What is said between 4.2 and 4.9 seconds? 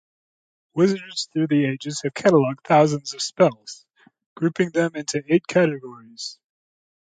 grouping